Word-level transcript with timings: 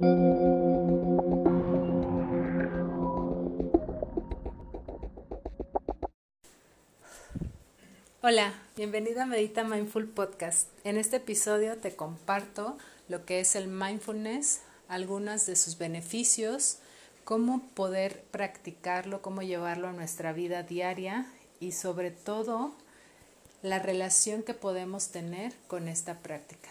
Hola, 0.00 0.12
bienvenida 8.76 9.24
a 9.24 9.26
Medita 9.26 9.64
Mindful 9.64 10.06
Podcast. 10.06 10.68
En 10.84 10.98
este 10.98 11.16
episodio 11.16 11.78
te 11.78 11.96
comparto 11.96 12.78
lo 13.08 13.24
que 13.24 13.40
es 13.40 13.56
el 13.56 13.66
mindfulness, 13.66 14.60
algunos 14.86 15.46
de 15.46 15.56
sus 15.56 15.78
beneficios, 15.78 16.78
cómo 17.24 17.66
poder 17.74 18.22
practicarlo, 18.30 19.20
cómo 19.20 19.42
llevarlo 19.42 19.88
a 19.88 19.92
nuestra 19.92 20.32
vida 20.32 20.62
diaria 20.62 21.26
y 21.58 21.72
sobre 21.72 22.12
todo 22.12 22.72
la 23.62 23.80
relación 23.80 24.44
que 24.44 24.54
podemos 24.54 25.08
tener 25.08 25.54
con 25.66 25.88
esta 25.88 26.20
práctica. 26.20 26.68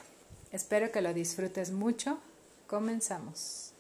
Espero 0.54 0.94
que 0.94 1.02
lo 1.02 1.14
disfrutes 1.14 1.72
mucho. 1.72 2.22
Comenzamos. 2.68 3.74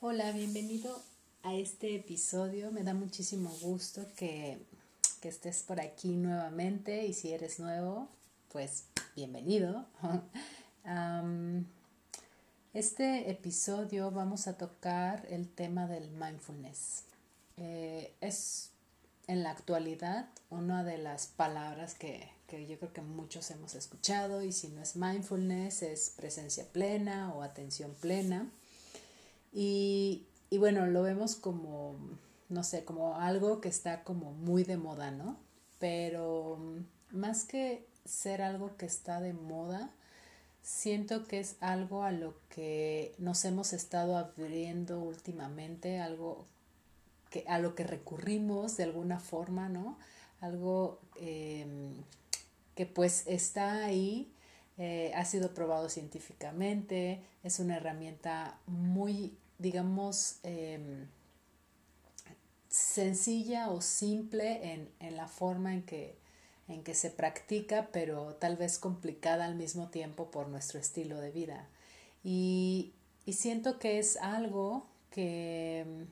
Hola, 0.00 0.32
bienvenido 0.32 0.98
a 1.42 1.54
este 1.54 1.94
episodio. 1.94 2.72
Me 2.72 2.84
da 2.84 2.94
muchísimo 2.94 3.50
gusto 3.60 4.06
que, 4.16 4.58
estés 5.22 5.64
por 5.64 5.80
aquí 5.80 6.10
nuevamente 6.10 7.04
y 7.04 7.12
si 7.12 7.32
eres 7.32 7.58
nuevo, 7.58 8.08
pues 8.52 8.84
bienvenido. 9.16 9.84
este 12.72 13.28
episodio 13.28 14.12
vamos 14.12 14.46
a 14.46 14.56
tocar 14.56 15.26
el 15.28 15.48
tema 15.48 15.88
del 15.88 16.08
mindfulness. 16.12 17.02
Eh, 17.56 18.14
es 18.20 18.70
en 19.26 19.42
la 19.42 19.50
actualidad 19.50 20.28
una 20.50 20.84
de 20.84 20.98
las 20.98 21.26
palabras 21.26 21.94
que, 21.94 22.30
que 22.46 22.66
yo 22.66 22.78
creo 22.78 22.92
que 22.92 23.02
muchos 23.02 23.50
hemos 23.50 23.74
escuchado 23.74 24.42
y 24.42 24.52
si 24.52 24.68
no 24.68 24.82
es 24.82 24.96
mindfulness 24.96 25.82
es 25.82 26.10
presencia 26.16 26.64
plena 26.72 27.32
o 27.34 27.42
atención 27.42 27.94
plena. 28.00 28.50
Y, 29.52 30.26
bueno, 30.52 30.86
lo 30.86 31.02
vemos 31.02 31.34
como, 31.34 31.96
no 32.50 32.62
sé, 32.62 32.84
como 32.84 33.16
algo 33.16 33.60
que 33.60 33.68
está 33.68 34.04
como 34.04 34.32
muy 34.32 34.64
de 34.64 34.76
moda, 34.76 35.10
¿no? 35.10 35.38
Pero 35.78 36.58
mm, 36.58 37.16
más 37.16 37.44
que 37.44 37.86
ser 38.04 38.42
algo 38.42 38.76
que 38.76 38.86
está 38.86 39.20
de 39.20 39.32
moda, 39.32 39.90
siento 40.62 41.24
que 41.24 41.40
es 41.40 41.56
algo 41.60 42.02
a 42.02 42.12
lo 42.12 42.34
que 42.50 43.14
nos 43.18 43.44
hemos 43.44 43.72
estado 43.72 44.16
abriendo 44.16 45.00
últimamente, 45.00 46.00
algo 46.00 46.46
que, 47.30 47.44
a 47.48 47.58
lo 47.58 47.74
que 47.74 47.84
recurrimos 47.84 48.76
de 48.76 48.84
alguna 48.84 49.20
forma, 49.20 49.68
¿no? 49.68 49.98
Algo 50.40 51.00
em, 51.20 51.94
que 52.74 52.86
pues 52.86 53.24
está 53.26 53.84
ahí, 53.84 54.32
eh, 54.78 55.12
ha 55.14 55.24
sido 55.24 55.54
probado 55.54 55.88
científicamente, 55.88 57.22
es 57.42 57.58
una 57.60 57.76
herramienta 57.76 58.58
muy 58.66 59.36
digamos, 59.58 60.36
em, 60.42 61.06
sencilla 62.68 63.70
o 63.70 63.80
simple 63.80 64.72
en, 64.72 64.90
en 65.00 65.16
la 65.16 65.28
forma 65.28 65.72
en 65.72 65.82
que, 65.82 66.16
en 66.68 66.82
que 66.82 66.94
se 66.94 67.10
practica, 67.10 67.88
pero 67.92 68.34
tal 68.34 68.56
vez 68.56 68.78
complicada 68.78 69.46
al 69.46 69.54
mismo 69.54 69.88
tiempo 69.88 70.30
por 70.30 70.48
nuestro 70.48 70.78
estilo 70.78 71.20
de 71.20 71.30
vida. 71.30 71.68
Y, 72.22 72.92
y 73.24 73.34
siento 73.34 73.78
que 73.78 73.98
es 73.98 74.16
algo 74.18 74.86
que 75.10 76.06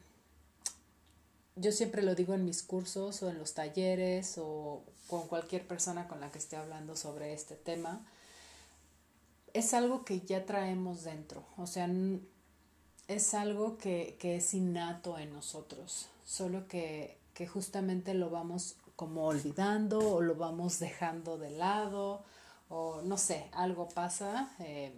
yo 1.57 1.73
siempre 1.73 2.03
lo 2.03 2.15
digo 2.15 2.35
en 2.35 2.45
mis 2.45 2.63
cursos 2.63 3.23
o 3.23 3.31
en 3.31 3.39
los 3.39 3.55
talleres 3.55 4.39
o 4.39 4.83
con 5.07 5.29
cualquier 5.29 5.67
persona 5.67 6.09
con 6.09 6.21
la 6.21 6.31
que 6.31 6.39
esté 6.39 6.57
hablando 6.57 6.97
sobre 6.97 7.33
este 7.33 7.55
tema, 7.55 8.05
es 9.53 9.73
algo 9.73 10.05
que 10.05 10.21
ya 10.21 10.45
traemos 10.47 11.05
dentro. 11.05 11.45
O 11.57 11.67
sea, 11.67 11.89
es 13.07 13.35
algo 13.35 13.79
que, 13.79 14.19
es 14.21 14.55
innato 14.55 15.19
en 15.19 15.33
nosotros, 15.33 16.09
solo 16.25 16.67
que, 16.67 17.19
justamente 17.53 18.15
lo 18.15 18.31
vamos 18.31 18.77
como 18.97 19.27
olvidando 19.27 19.99
o 19.99 20.21
lo 20.21 20.37
vamos 20.37 20.79
dejando 20.79 21.37
de 21.37 21.51
lado 21.51 22.23
o 22.69 23.03
no 23.03 23.19
sé, 23.19 23.49
algo 23.53 23.89
pasa, 23.89 24.55
eh, 24.61 24.95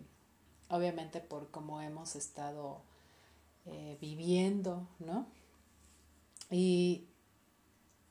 obviamente 0.68 1.20
por 1.20 1.50
cómo 1.50 1.80
hemos 1.80 2.14
estado 2.14 2.82
eh, 3.64 3.96
viviendo, 4.00 4.86
¿no? 4.98 5.26
Y, 6.50 7.04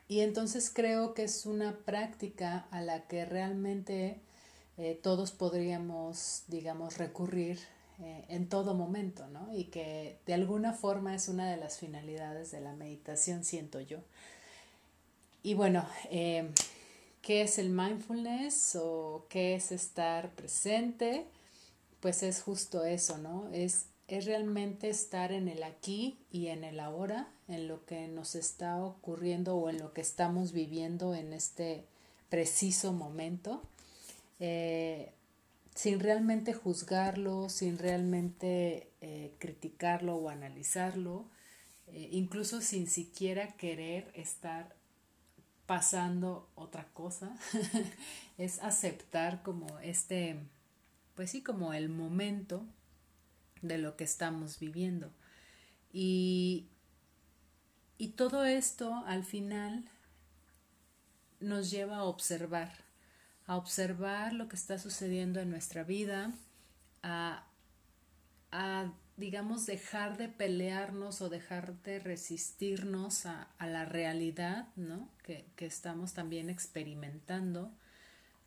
y, 0.08 0.20
entonces 0.20 0.70
creo 0.74 1.14
que 1.14 1.24
es 1.24 1.46
una 1.46 1.78
práctica 1.78 2.68
a 2.72 2.82
la 2.82 3.08
que 3.08 3.26
realmente 3.26 4.20
eh, 4.78 5.00
todos 5.02 5.32
podríamos, 5.32 6.44
digamos, 6.48 6.98
recurrir 6.98 7.60
eh, 8.02 8.26
en 8.28 8.50
todo 8.50 8.74
momento, 8.74 9.26
¿no? 9.28 9.54
Y 9.54 9.66
que 9.66 10.20
de 10.26 10.34
alguna 10.34 10.74
forma 10.74 11.16
es 11.16 11.30
una 11.30 11.50
de 11.50 11.56
las 11.56 11.78
finalidades 11.78 12.52
de 12.52 12.60
la 12.60 12.74
meditación, 12.74 13.46
siento 13.46 13.80
yo. 13.80 14.00
Y 15.44 15.54
bueno, 15.54 15.88
eh, 16.10 16.52
¿qué 17.22 17.44
es 17.44 17.58
el 17.58 17.70
mindfulness 17.70 18.78
o 18.82 19.28
qué 19.30 19.56
es 19.56 19.72
estar 19.72 20.32
presente? 20.32 21.26
Pues 22.02 22.22
es 22.22 22.42
justo 22.42 22.84
eso, 22.84 23.18
¿no? 23.18 23.48
Es, 23.54 23.86
es 24.08 24.26
realmente 24.26 24.90
estar 24.90 25.32
en 25.32 25.48
el 25.48 25.64
aquí 25.64 26.20
y 26.32 26.48
en 26.48 26.64
el 26.64 26.80
ahora, 26.80 27.30
en 27.48 27.68
lo 27.68 27.86
que 27.86 28.08
nos 28.08 28.36
está 28.36 28.84
ocurriendo 28.84 29.56
o 29.56 29.70
en 29.70 29.80
lo 29.80 29.94
que 29.94 30.02
estamos 30.02 30.52
viviendo 30.52 31.16
en 31.16 31.34
este 31.34 31.86
preciso 32.30 32.94
momento. 32.94 33.64
Eh, 34.40 35.12
sin 35.74 36.00
realmente 36.00 36.54
juzgarlo, 36.54 37.50
sin 37.50 37.78
realmente 37.78 38.90
eh, 39.02 39.34
criticarlo 39.40 40.16
o 40.16 40.30
analizarlo, 40.30 41.26
eh, 41.88 42.10
incluso 42.12 42.62
sin 42.62 42.88
siquiera 42.88 43.58
querer 43.58 44.10
estar 44.14 44.74
pasando 45.66 46.48
otra 46.56 46.88
cosa, 46.94 47.36
es 48.38 48.60
aceptar 48.60 49.44
como 49.44 49.80
este, 49.80 50.38
pues 51.16 51.32
sí, 51.32 51.42
como 51.42 51.74
el 51.74 51.90
momento 51.90 52.66
de 53.68 53.78
lo 53.78 53.96
que 53.96 54.04
estamos 54.04 54.60
viviendo. 54.60 55.12
Y, 55.92 56.68
y 57.98 58.10
todo 58.10 58.46
esto 58.46 59.04
al 59.06 59.24
final 59.24 59.90
nos 61.40 61.72
lleva 61.72 61.98
a 61.98 62.04
observar 62.04 62.86
a 63.48 63.58
observar 63.58 64.34
lo 64.34 64.48
que 64.48 64.56
está 64.56 64.80
sucediendo 64.80 65.40
en 65.40 65.50
nuestra 65.50 65.84
vida, 65.84 66.34
a, 67.04 67.44
digamos, 69.18 69.66
dejar 69.66 70.18
de 70.18 70.28
pelearnos 70.28 71.22
o 71.22 71.30
dejar 71.30 71.76
de 71.84 72.00
resistirnos 72.00 73.26
a, 73.26 73.50
la 73.60 73.86
realidad 73.86 74.70
¿no? 74.76 75.10
que, 75.24 75.46
estamos 75.58 76.14
también 76.14 76.50
experimentando, 76.50 77.72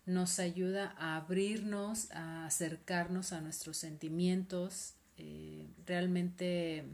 nos 0.06 0.38
ayuda 0.38 0.94
a 0.98 1.16
abrirnos, 1.16 2.10
a 2.10 2.46
acercarnos 2.46 3.32
a 3.32 3.40
nuestros 3.40 3.76
sentimientos. 3.76 4.94
Eh, 5.18 5.66
realmente 5.86 6.84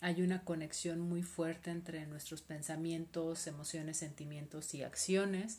hay 0.00 0.22
una 0.22 0.44
conexión 0.44 1.00
muy 1.00 1.22
fuerte 1.22 1.70
entre 1.70 2.06
nuestros 2.06 2.40
pensamientos, 2.40 3.46
emociones, 3.46 3.98
sentimientos 3.98 4.74
y 4.74 4.82
acciones 4.82 5.58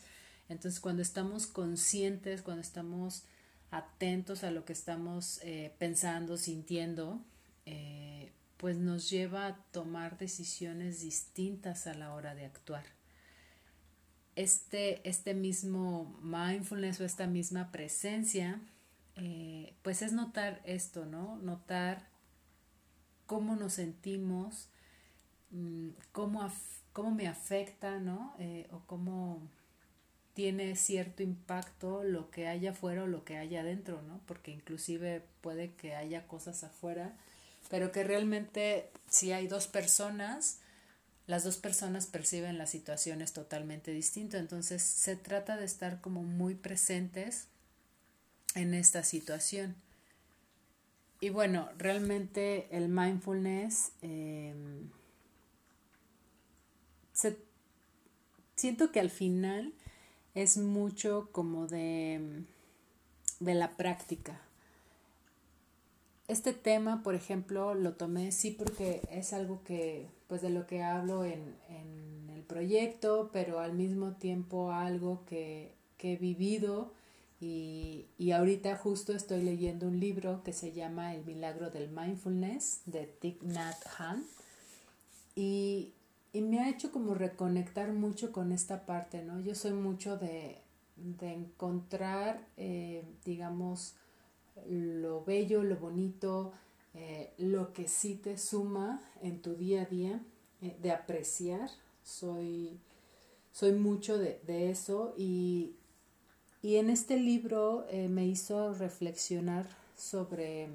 entonces, 0.50 0.80
cuando 0.80 1.02
estamos 1.02 1.48
conscientes, 1.48 2.42
cuando 2.42 2.62
estamos 2.62 3.24
atentos 3.72 4.44
a 4.44 4.52
lo 4.52 4.66
que 4.66 4.74
estamos 4.74 5.40
eh, 5.44 5.74
pensando, 5.80 6.38
sintiendo, 6.38 7.22
eh, 7.66 8.32
pues 8.58 8.78
nos 8.78 9.10
lleva 9.10 9.48
a 9.48 9.56
tomar 9.72 10.18
decisiones 10.18 11.02
distintas 11.02 11.88
a 11.88 11.94
la 11.94 12.14
hora 12.14 12.36
de 12.36 12.46
actuar. 12.46 12.86
Este, 14.36 15.08
este 15.08 15.34
mismo 15.34 16.20
mindfulness 16.22 17.00
o 17.00 17.06
esta 17.06 17.28
misma 17.28 17.72
presencia, 17.72 18.60
pues 19.84 20.02
es 20.02 20.12
notar 20.12 20.62
esto, 20.66 21.06
¿no? 21.06 21.38
Notar 21.38 22.08
cómo 23.34 23.56
nos 23.56 23.74
sentimos, 23.74 24.68
mm, 25.50 25.90
cómo, 26.12 26.48
cómo 26.94 27.10
me 27.10 27.28
afecta, 27.28 28.00
¿no? 28.00 28.36
o 28.70 28.80
cómo 28.86 29.42
tiene 30.36 30.76
cierto 30.76 31.24
impacto 31.24 32.04
lo 32.04 32.30
que 32.30 32.48
haya 32.48 32.72
afuera 32.72 33.06
o 33.06 33.08
lo 33.08 33.26
que 33.26 33.38
haya 33.38 33.62
adentro, 33.62 34.04
¿no? 34.04 34.22
Porque 34.28 34.52
inclusive 34.52 35.24
puede 35.42 35.74
que 35.74 35.96
haya 35.96 36.28
cosas 36.28 36.64
afuera, 36.64 37.16
pero 37.72 37.92
que 37.92 38.04
realmente 38.04 38.92
si 39.10 39.32
hay 39.32 39.48
dos 39.48 39.66
personas, 39.66 40.60
las 41.26 41.44
dos 41.44 41.58
personas 41.58 42.06
perciben 42.06 42.60
las 42.60 42.70
situaciones 42.70 43.34
totalmente 43.34 43.90
distinto. 43.90 44.38
Entonces 44.38 44.84
se 44.84 45.16
trata 45.16 45.58
de 45.58 45.66
estar 45.66 46.02
como 46.02 46.22
muy 46.22 46.54
presentes 46.54 47.48
en 48.54 48.76
esta 48.76 49.04
situación. 49.04 49.76
Y 51.24 51.30
bueno, 51.30 51.70
realmente 51.78 52.68
el 52.70 52.90
mindfulness 52.90 53.94
em, 54.02 54.90
siento 58.58 58.92
que 58.92 59.00
al 59.00 59.10
final 59.10 59.74
es 60.36 60.58
mucho 60.58 61.30
como 61.32 61.68
de, 61.68 62.44
de 63.40 63.54
la 63.54 63.78
práctica. 63.78 64.42
Este 66.28 66.52
tema, 66.52 67.04
por 67.04 67.16
ejemplo, 67.16 67.74
lo 67.74 67.94
tomé 67.94 68.34
sí 68.34 68.52
porque 68.52 69.00
es 69.10 69.32
algo 69.32 69.64
que, 69.64 70.10
pues 70.28 70.42
de 70.42 70.50
lo 70.50 70.68
que 70.68 70.84
hablo 70.84 71.24
en, 71.24 71.56
en 71.70 72.32
el 72.36 72.42
proyecto, 72.44 73.30
pero 73.32 73.62
al 73.62 73.72
mismo 73.72 74.18
tiempo 74.18 74.74
algo 74.74 75.24
que, 75.26 75.74
que 75.96 76.16
he 76.16 76.18
vivido 76.18 76.92
y, 77.44 78.08
y, 78.18 78.32
ahorita 78.32 78.78
justo 78.78 79.12
estoy 79.12 79.42
leyendo 79.42 79.86
un 79.86 80.00
libro 80.00 80.44
que 80.44 80.54
se 80.54 80.72
llama 80.72 81.14
El 81.14 81.26
milagro 81.26 81.70
del 81.70 81.90
mindfulness 81.90 82.84
de 82.86 83.06
Thich 83.06 83.42
Nhat 83.44 83.76
Hanh 83.98 84.24
y, 85.36 85.92
y 86.32 86.42
me 86.42 86.62
ha 86.62 86.70
hecho 86.70 86.94
como 86.94 87.16
reconectar 87.16 87.92
mucho 87.92 88.32
con 88.32 88.54
esta 88.54 88.86
parte, 88.86 89.24
¿no? 89.24 89.42
Yo 89.42 89.56
soy 89.56 89.74
mucho 89.74 90.18
de, 90.18 90.62
de 90.96 91.34
encontrar, 91.34 92.48
eh, 92.56 93.04
digamos, 93.26 93.96
lo 94.70 95.26
bello, 95.26 95.64
lo 95.64 95.76
bonito, 95.76 96.54
eh, 96.94 97.34
lo 97.38 97.74
que 97.74 97.90
sí 97.90 98.16
te 98.16 98.38
suma 98.38 99.02
en 99.22 99.42
tu 99.42 99.56
día 99.56 99.82
a 99.82 99.86
día, 99.86 100.24
eh, 100.62 100.78
de 100.82 100.92
apreciar. 100.92 101.70
Soy, 102.04 102.80
soy 103.52 103.74
mucho 103.74 104.18
de, 104.18 104.40
de 104.48 104.70
eso 104.70 105.14
y, 105.18 105.76
y, 106.64 106.78
en 106.78 106.90
este 106.90 107.18
libro 107.18 107.86
eh, 107.90 108.08
me 108.08 108.26
hizo 108.26 108.74
reflexionar 108.74 109.68
sobre, 109.96 110.70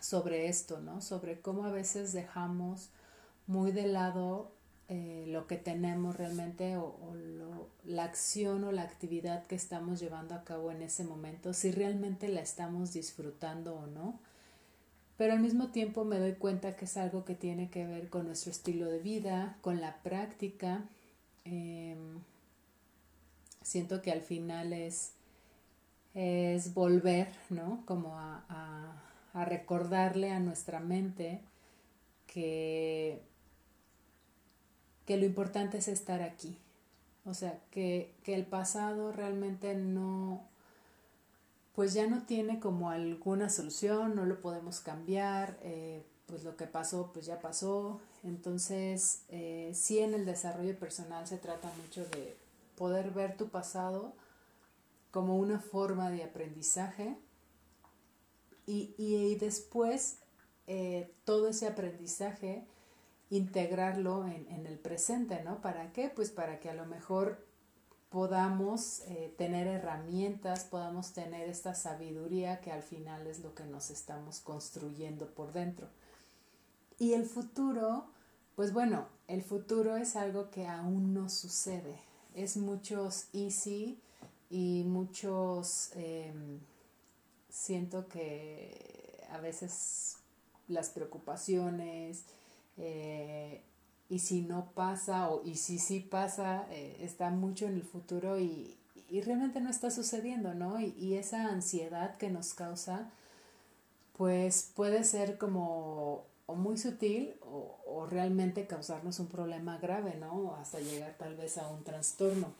sobre 0.00 0.48
esto, 0.48 0.80
¿no? 0.80 1.00
Sobre 1.00 1.40
cómo 1.40 1.64
a 1.64 1.72
veces 1.72 2.12
dejamos 2.12 2.90
muy 3.48 3.72
de 3.72 3.86
lado 3.86 4.52
eh, 4.90 5.26
lo 5.28 5.46
que 5.46 5.56
tenemos 5.56 6.16
realmente 6.16 6.76
o, 6.76 6.96
la 7.84 8.04
acción 8.04 8.64
o 8.64 8.72
la 8.72 8.82
actividad 8.82 9.46
que 9.46 9.54
estamos 9.54 10.00
llevando 10.00 10.34
a 10.34 10.44
cabo 10.44 10.70
en 10.70 10.80
ese 10.80 11.04
momento, 11.04 11.52
si 11.52 11.72
realmente 11.72 12.28
la 12.28 12.40
estamos 12.40 12.92
disfrutando 12.92 13.74
o 13.74 13.86
no. 13.86 14.18
Pero 15.16 15.32
al 15.32 15.40
mismo 15.40 15.68
tiempo 15.68 16.04
me 16.04 16.18
doy 16.18 16.34
cuenta 16.34 16.76
que 16.76 16.84
es 16.84 16.96
algo 16.96 17.24
que 17.24 17.34
tiene 17.34 17.70
que 17.70 17.86
ver 17.86 18.08
con 18.08 18.26
nuestro 18.26 18.52
estilo 18.52 18.86
de 18.86 19.00
vida, 19.00 19.58
con 19.62 19.80
la 19.80 19.96
práctica. 20.02 20.84
Eh, 21.44 21.96
siento 23.68 24.00
que 24.00 24.10
al 24.10 24.22
final 24.22 24.72
es, 24.72 25.12
es 26.14 26.72
volver, 26.72 27.28
¿no? 27.50 27.82
Como 27.84 28.16
a, 28.16 28.44
a, 28.48 29.44
recordarle 29.44 30.32
a 30.32 30.40
nuestra 30.40 30.80
mente 30.80 31.40
que 32.26 33.22
que 35.06 35.16
lo 35.16 35.24
importante 35.24 35.78
es 35.78 35.88
estar 35.88 36.20
aquí. 36.20 36.58
O 37.24 37.32
sea, 37.32 37.58
que, 37.70 38.14
que 38.24 38.34
el 38.34 38.44
pasado 38.44 39.10
realmente 39.10 39.74
no, 39.74 40.42
pues 41.74 41.94
ya 41.94 42.06
no 42.06 42.24
tiene 42.24 42.60
como 42.60 42.90
alguna 42.90 43.48
solución, 43.48 44.14
no 44.14 44.26
lo 44.26 44.42
podemos 44.42 44.80
cambiar, 44.80 45.56
eh, 45.62 46.02
pues 46.26 46.44
lo 46.44 46.56
que 46.56 46.66
pasó, 46.66 47.10
pues 47.14 47.24
ya 47.24 47.40
pasó. 47.40 48.00
Entonces, 48.22 49.22
eh, 49.30 49.70
sí 49.74 50.00
en 50.00 50.12
el 50.12 50.26
desarrollo 50.26 50.78
personal 50.78 51.26
se 51.26 51.38
trata 51.38 51.72
mucho 51.82 52.04
de 52.10 52.36
poder 52.78 53.10
ver 53.10 53.36
tu 53.36 53.48
pasado 53.48 54.14
como 55.10 55.36
una 55.36 55.58
forma 55.58 56.10
de 56.10 56.22
aprendizaje 56.22 57.18
y, 58.66 58.94
y, 58.96 59.34
después 59.36 60.18
eh, 60.66 61.12
todo 61.24 61.48
ese 61.48 61.66
aprendizaje 61.66 62.66
integrarlo 63.30 64.26
en, 64.26 64.46
en, 64.50 64.66
el 64.66 64.78
presente, 64.78 65.42
¿no? 65.42 65.60
¿Para 65.60 65.92
qué? 65.92 66.10
Pues 66.14 66.30
para 66.30 66.60
que 66.60 66.70
a 66.70 66.74
lo 66.74 66.86
mejor 66.86 67.44
podamos 68.10 69.00
eh, 69.00 69.34
tener 69.36 69.66
herramientas, 69.66 70.64
podamos 70.64 71.12
tener 71.12 71.48
esta 71.48 71.74
sabiduría 71.74 72.60
que 72.60 72.72
al 72.72 72.82
final 72.82 73.26
es 73.26 73.40
lo 73.40 73.54
que 73.54 73.64
nos 73.64 73.90
estamos 73.90 74.40
construyendo 74.40 75.26
por 75.34 75.52
dentro. 75.52 75.88
Y 76.98 77.12
el 77.12 77.26
futuro, 77.26 78.06
pues 78.56 78.72
bueno, 78.72 79.06
el 79.26 79.42
futuro 79.42 79.96
es 79.96 80.16
algo 80.16 80.50
que 80.50 80.66
aún 80.66 81.12
no 81.12 81.28
sucede. 81.28 82.07
Es 82.38 82.56
muchos 82.56 83.26
easy 83.32 83.98
y 84.48 84.84
muchos, 84.86 85.90
eh, 85.96 86.32
siento 87.50 88.06
que 88.06 89.26
a 89.32 89.38
veces 89.38 90.18
las 90.68 90.90
preocupaciones, 90.90 92.22
eh, 92.76 93.60
y 94.08 94.20
si 94.20 94.42
no 94.42 94.70
pasa 94.74 95.30
o 95.30 95.42
y 95.44 95.56
si 95.56 95.80
sí 95.80 95.98
pasa, 95.98 96.66
eh, 96.70 96.96
está 97.00 97.30
mucho 97.30 97.66
en 97.66 97.74
el 97.74 97.82
futuro 97.82 98.38
y, 98.38 98.76
y, 99.10 99.20
realmente 99.20 99.60
no 99.60 99.68
está 99.68 99.90
sucediendo, 99.90 100.54
¿no? 100.54 100.80
Y, 100.80 101.14
esa 101.14 101.48
ansiedad 101.48 102.16
que 102.18 102.30
nos 102.30 102.54
causa, 102.54 103.10
pues 104.16 104.70
puede 104.76 105.02
ser 105.02 105.38
como 105.38 106.22
o 106.48 106.54
muy 106.54 106.78
sutil 106.78 107.34
o, 107.42 107.78
o 107.86 108.06
realmente 108.06 108.66
causarnos 108.66 109.20
un 109.20 109.26
problema 109.26 109.76
grave, 109.76 110.14
¿no? 110.16 110.54
Hasta 110.56 110.80
llegar 110.80 111.14
tal 111.18 111.36
vez 111.36 111.58
a 111.58 111.68
un 111.68 111.84
trastorno. 111.84 112.54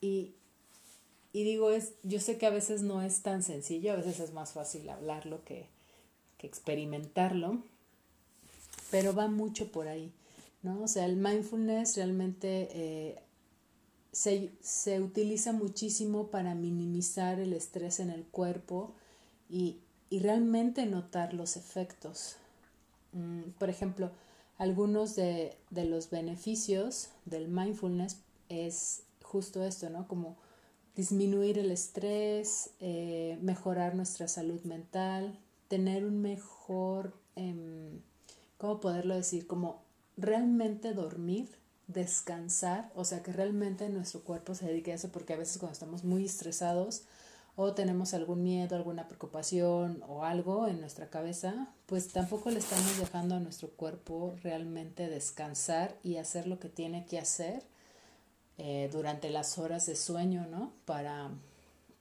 Y, 0.00 0.32
y 1.34 1.44
digo, 1.44 1.70
es, 1.70 1.92
yo 2.02 2.20
sé 2.20 2.38
que 2.38 2.46
a 2.46 2.50
veces 2.50 2.80
no 2.80 3.02
es 3.02 3.20
tan 3.20 3.42
sencillo, 3.42 3.92
a 3.92 3.96
veces 3.96 4.18
es 4.18 4.32
más 4.32 4.52
fácil 4.52 4.88
hablarlo 4.88 5.44
que, 5.44 5.66
que 6.38 6.46
experimentarlo, 6.46 7.58
pero 8.90 9.14
va 9.14 9.28
mucho 9.28 9.70
por 9.70 9.88
ahí, 9.88 10.10
¿no? 10.62 10.82
O 10.82 10.88
sea, 10.88 11.04
el 11.04 11.16
mindfulness 11.16 11.96
realmente 11.96 12.68
eh, 12.72 13.18
se, 14.10 14.52
se, 14.62 15.02
utiliza 15.02 15.52
muchísimo 15.52 16.28
para 16.28 16.54
minimizar 16.54 17.38
el 17.40 17.52
estrés 17.52 18.00
en 18.00 18.08
el 18.08 18.24
cuerpo 18.24 18.94
y, 19.50 19.80
y 20.08 20.20
realmente 20.20 20.86
notar 20.86 21.34
los 21.34 21.58
efectos. 21.58 22.38
Mm, 23.14 23.52
por 23.58 23.70
ejemplo, 23.70 24.10
algunos 24.58 25.16
de, 25.16 25.56
de, 25.70 25.86
los 25.86 26.10
beneficios 26.10 27.08
del 27.24 27.48
mindfulness 27.48 28.18
es 28.48 29.04
justo 29.22 29.64
esto, 29.64 29.88
¿no? 29.88 30.06
Como 30.06 30.36
disminuir 30.94 31.58
el 31.58 31.70
estrés, 31.70 32.70
eh, 32.80 33.38
mejorar 33.40 33.94
nuestra 33.94 34.28
salud 34.28 34.62
mental, 34.64 35.38
tener 35.68 36.04
un 36.04 36.20
mejor... 36.20 37.14
Eh, 37.36 38.00
¿cómo 38.64 38.80
poderlo 38.80 39.14
decir? 39.14 39.46
Como 39.46 39.82
realmente 40.16 40.94
dormir, 40.94 41.50
descansar, 41.86 42.90
o 42.94 43.04
sea, 43.04 43.22
que 43.22 43.32
realmente 43.32 43.88
nuestro 43.90 44.22
cuerpo 44.22 44.54
se 44.54 44.66
dedique 44.66 44.92
a 44.92 44.94
eso, 44.94 45.10
porque 45.10 45.34
a 45.34 45.36
veces 45.36 45.58
cuando 45.58 45.74
estamos 45.74 46.02
muy 46.02 46.24
estresados 46.24 47.02
o 47.56 47.72
tenemos 47.72 48.14
algún 48.14 48.42
miedo, 48.42 48.76
alguna 48.76 49.06
preocupación 49.06 50.02
o 50.08 50.24
algo 50.24 50.66
en 50.66 50.80
nuestra 50.80 51.08
cabeza, 51.08 51.68
pues 51.86 52.08
tampoco 52.08 52.50
le 52.50 52.58
estamos 52.58 52.98
dejando 52.98 53.36
a 53.36 53.40
nuestro 53.40 53.68
cuerpo 53.70 54.34
realmente 54.42 55.08
descansar 55.08 55.96
y 56.02 56.16
hacer 56.16 56.46
lo 56.46 56.58
que 56.58 56.68
tiene 56.68 57.06
que 57.06 57.18
hacer 57.18 57.62
eh, 58.58 58.88
durante 58.92 59.30
las 59.30 59.58
horas 59.58 59.86
de 59.86 59.96
sueño, 59.96 60.46
¿no? 60.46 60.72
Para, 60.84 61.30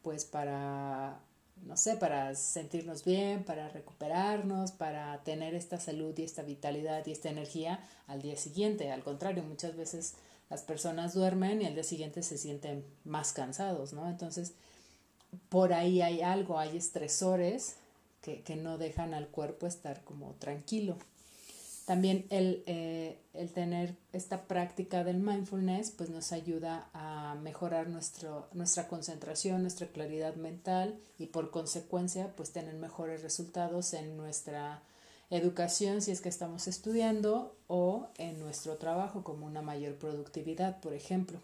pues 0.02 0.26
para 0.26 1.20
no 1.66 1.78
sé, 1.78 1.96
para 1.96 2.36
sentirnos 2.36 3.06
bien, 3.06 3.44
para 3.44 3.70
recuperarnos, 3.70 4.72
para 4.72 5.24
tener 5.24 5.56
esta 5.56 5.80
salud 5.80 6.18
y 6.18 6.24
esta 6.24 6.42
vitalidad 6.42 7.06
y 7.06 7.12
esta 7.12 7.30
energía 7.30 7.80
al 8.08 8.22
día 8.22 8.36
siguiente. 8.36 8.92
Al 8.92 9.04
contrario, 9.04 9.44
muchas 9.44 9.76
veces 9.76 10.16
las 10.50 10.62
personas 10.62 11.14
duermen 11.14 11.62
y 11.62 11.66
al 11.66 11.74
día 11.74 11.84
siguiente 11.84 12.22
se 12.22 12.38
sienten 12.38 12.86
más 13.06 13.34
cansados, 13.34 13.94
¿no? 13.94 14.10
Entonces, 14.10 14.54
por 15.50 15.74
ahí 15.74 16.02
hay 16.02 16.22
algo, 16.22 16.60
hay 16.60 16.78
estresores 16.78 17.76
que, 18.22 18.42
que 18.42 18.56
no 18.56 18.78
dejan 18.78 19.14
al 19.14 19.28
cuerpo 19.28 19.68
estar 19.68 20.04
como 20.04 20.34
tranquilo. 20.40 20.98
También 21.86 22.26
el, 22.30 22.64
eh, 22.66 23.18
el, 23.34 23.50
tener 23.52 23.96
esta 24.14 24.44
práctica 24.44 25.04
del 25.04 25.18
mindfulness 25.18 25.92
pues 25.92 26.10
nos 26.10 26.32
ayuda 26.32 26.88
a 26.94 27.36
mejorar 27.42 27.90
nuestro, 27.90 28.48
nuestra 28.54 28.88
concentración, 28.88 29.62
nuestra 29.62 29.88
claridad 29.88 30.36
mental 30.36 30.98
y 31.20 31.26
por 31.26 31.52
consecuencia 31.52 32.34
pues 32.38 32.52
tener 32.52 32.76
mejores 32.76 33.22
resultados 33.22 33.94
en 33.94 34.16
nuestra 34.16 34.82
educación 35.30 36.02
si 36.02 36.12
es 36.12 36.22
que 36.22 36.30
estamos 36.30 36.68
estudiando 36.68 37.54
o 37.68 38.08
en 38.18 38.40
nuestro 38.40 38.78
trabajo 38.78 39.24
como 39.24 39.46
una 39.46 39.62
mayor 39.62 39.96
productividad, 39.96 40.80
por 40.80 40.94
ejemplo. 40.94 41.40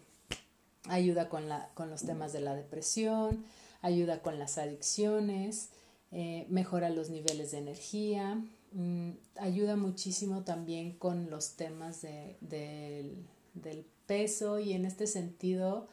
Ayuda 0.88 1.28
con, 1.28 1.50
la, 1.50 1.68
con 1.74 1.90
los 1.90 2.02
temas 2.02 2.32
de 2.32 2.40
la 2.40 2.54
depresión, 2.54 3.44
ayuda 3.80 4.22
con 4.22 4.38
las 4.38 4.58
adicciones, 4.58 5.70
eh, 6.12 6.46
mejora 6.48 6.90
los 6.90 7.10
niveles 7.10 7.52
de 7.52 7.58
energía, 7.58 8.42
Mm, 8.72 9.10
ayuda 9.36 9.74
muchísimo 9.76 10.44
también 10.44 10.92
con 10.96 11.28
los 11.28 11.56
temas 11.56 12.02
de, 12.02 12.36
de, 12.40 13.16
del 13.54 13.84
peso 14.06 14.60
y 14.60 14.74
en 14.74 14.84
este 14.84 15.08
sentido 15.08 15.88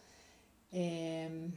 eh, 0.72 1.52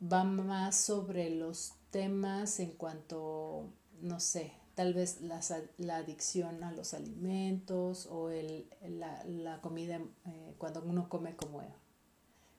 va 0.00 0.24
más 0.24 0.76
sobre 0.76 1.28
los 1.30 1.74
temas 1.90 2.60
en 2.60 2.70
cuanto, 2.72 3.68
no 4.00 4.20
sé, 4.20 4.52
tal 4.74 4.94
vez 4.94 5.20
la, 5.20 5.40
la 5.76 5.96
adicción 5.96 6.64
a 6.64 6.72
los 6.72 6.94
alimentos 6.94 8.06
o 8.06 8.30
el, 8.30 8.70
la, 8.88 9.22
la 9.24 9.60
comida, 9.60 10.00
eh, 10.24 10.54
cuando 10.56 10.82
uno 10.82 11.10
come 11.10 11.36
como 11.36 11.60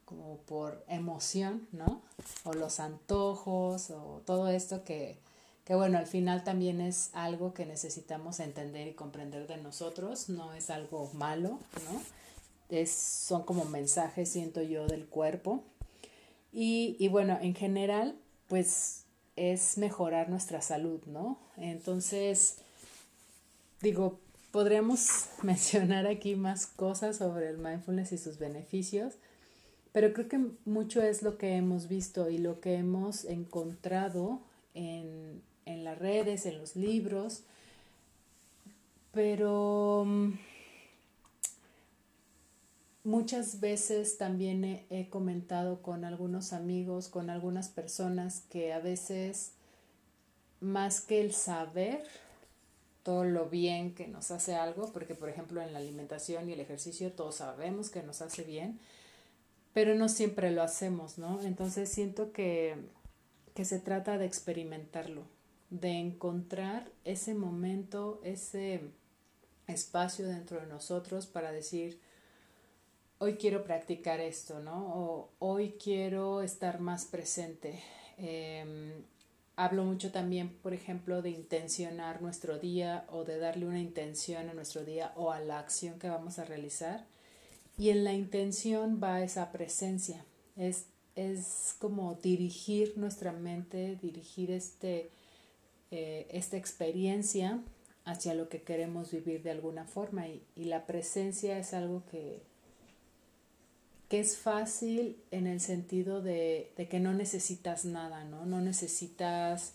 como 0.08 0.38
por 0.38 0.84
emoción, 0.88 1.68
¿no? 1.74 2.02
O 2.46 2.54
los 2.54 2.80
antojos 2.80 3.90
o 3.90 4.22
todo 4.26 4.48
esto 4.48 4.86
que, 4.86 5.20
que 5.66 5.76
bueno, 5.76 5.98
al 5.98 6.08
final 6.08 6.46
también 6.46 6.80
es 6.80 7.10
algo 7.12 7.54
que 7.54 7.66
necesitamos 7.66 8.40
entender 8.40 8.88
y 8.88 8.94
comprender 8.94 9.48
de 9.48 9.58
nosotros, 9.58 10.30
no 10.30 10.54
es 10.54 10.70
algo 10.70 11.12
malo, 11.14 11.60
¿no? 11.92 12.02
Es, 12.70 12.90
son 12.92 13.44
como 13.44 13.66
mensajes, 13.66 14.30
siento 14.30 14.62
yo, 14.62 14.88
del 14.88 15.08
cuerpo. 15.08 15.62
Y, 16.54 16.96
y 17.00 17.10
bueno, 17.10 17.38
en 17.42 17.54
general, 17.54 18.16
pues 18.48 19.04
es 19.36 19.78
mejorar 19.78 20.30
nuestra 20.30 20.62
salud, 20.62 21.02
¿no? 21.06 21.38
Entonces, 21.58 22.60
digo, 23.82 24.20
podríamos 24.52 25.26
mencionar 25.44 26.08
aquí 26.08 26.38
más 26.38 26.66
cosas 26.66 27.18
sobre 27.18 27.50
el 27.50 27.58
mindfulness 27.58 28.14
y 28.14 28.18
sus 28.18 28.38
beneficios, 28.38 29.16
pero 29.98 30.14
creo 30.14 30.30
que 30.30 30.40
mucho 30.66 31.02
es 31.02 31.24
lo 31.24 31.40
que 31.40 31.56
hemos 31.56 31.88
visto 31.88 32.30
y 32.30 32.38
lo 32.38 32.60
que 32.60 32.76
hemos 32.76 33.26
encontrado 33.26 34.42
en, 34.76 35.42
en 35.66 35.84
las 35.84 35.98
redes, 35.98 36.46
en 36.46 36.60
los 36.60 36.76
libros, 36.76 37.42
pero 39.12 40.04
mm, 40.06 40.34
muchas 43.06 43.60
veces 43.60 44.20
también 44.20 44.86
he, 44.92 45.10
comentado 45.10 45.82
con 45.82 46.06
algunos 46.06 46.54
amigos, 46.54 47.08
con 47.08 47.32
algunas 47.32 47.68
personas 47.70 48.44
que 48.52 48.74
a 48.74 48.80
veces 48.80 49.54
más 50.62 51.02
que 51.02 51.22
el 51.22 51.34
saber 51.34 52.04
todo 53.02 53.24
lo 53.24 53.50
bien 53.50 53.96
que 53.96 54.08
nos 54.08 54.30
hace 54.30 54.54
algo, 54.54 54.94
porque 54.94 55.16
por 55.16 55.30
ejemplo 55.30 55.60
en 55.60 55.74
la 55.74 55.80
alimentación 55.80 56.48
y 56.50 56.54
el 56.54 56.60
ejercicio 56.60 57.12
todos 57.14 57.38
sabemos 57.38 57.90
que 57.90 58.04
nos 58.04 58.22
hace 58.22 58.44
bien, 58.44 58.80
pero 59.78 59.94
no 59.94 60.10
siempre 60.10 60.50
lo 60.50 60.64
hacemos, 60.64 61.20
¿no? 61.20 61.40
Entonces 61.44 61.88
siento 61.88 62.32
que, 62.32 62.78
que 63.54 63.64
se 63.64 63.78
trata 63.80 64.18
de 64.18 64.26
experimentarlo, 64.26 65.22
de 65.70 65.92
encontrar 66.00 66.90
ese 67.06 67.36
momento, 67.36 68.20
ese 68.24 68.82
espacio 69.68 70.28
dentro 70.28 70.60
de 70.60 70.66
nosotros 70.66 71.28
para 71.28 71.52
decir, 71.52 72.00
hoy 73.20 73.36
quiero 73.36 73.64
practicar 73.64 74.20
esto, 74.20 74.62
¿no? 74.62 74.96
O 74.96 75.30
hoy 75.38 75.74
quiero 75.74 76.42
estar 76.42 76.80
más 76.80 77.06
presente. 77.06 77.80
Em, 78.18 78.94
hablo 79.58 79.84
mucho 79.84 80.12
también, 80.12 80.58
por 80.58 80.74
ejemplo, 80.74 81.22
de 81.22 81.30
intencionar 81.30 82.24
nuestro 82.24 82.58
día 82.58 83.06
o 83.12 83.26
de 83.26 83.38
darle 83.38 83.68
una 83.68 83.80
intención 83.80 84.50
a 84.50 84.56
nuestro 84.56 84.84
día 84.84 85.14
o 85.16 85.32
a 85.32 85.40
la 85.40 85.60
acción 85.60 86.00
que 86.00 86.10
vamos 86.10 86.40
a 86.40 86.46
realizar. 86.46 87.06
Y 87.78 87.90
en 87.90 88.04
la 88.04 88.14
intención 88.14 89.00
va 89.02 89.22
esa 89.22 89.52
presencia. 89.52 90.26
Es, 90.56 90.86
es 91.16 91.76
como 91.80 92.16
dirigir 92.16 92.98
nuestra 92.98 93.32
mente, 93.32 93.98
dirigir 94.02 94.52
este, 94.52 95.10
eh, 95.92 96.28
esta 96.32 96.58
experiencia 96.58 97.62
hacia 98.06 98.34
lo 98.34 98.50
que 98.50 98.62
queremos 98.62 99.12
vivir 99.12 99.44
de 99.44 99.52
alguna 99.52 99.86
forma. 99.86 100.28
y 100.28 100.64
la 100.64 100.86
presencia 100.86 101.60
es 101.60 101.74
algo 101.74 102.04
que, 102.10 102.42
que 104.10 104.20
es 104.20 104.38
fácil 104.38 105.18
en 105.32 105.48
el 105.48 105.60
sentido 105.60 106.22
de, 106.22 106.72
que 106.90 107.00
no 107.00 107.14
necesitas 107.14 107.86
nada, 107.86 108.24
¿no? 108.24 108.46
No 108.46 108.62
necesitas 108.62 109.74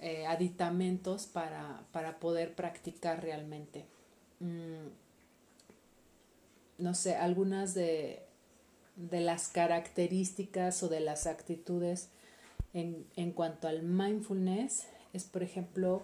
eh, 0.00 0.26
aditamentos 0.26 1.26
para, 1.26 1.84
poder 2.20 2.54
practicar 2.54 3.22
realmente. 3.22 3.84
Mm, 4.40 4.88
no 6.80 6.94
sé, 6.94 7.14
algunas 7.14 7.74
de, 7.74 8.22
las 9.10 9.48
características 9.48 10.82
o 10.82 10.88
de 10.88 11.00
las 11.00 11.26
actitudes 11.26 12.10
en, 12.74 13.32
cuanto 13.32 13.68
al 13.68 13.82
mindfulness 13.82 14.86
es, 15.12 15.24
por 15.24 15.42
ejemplo, 15.42 16.02